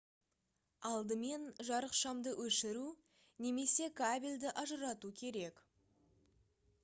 [0.91, 2.87] алдымен жарықшамды өшіру
[3.47, 5.61] немесе кабельді ажырату керек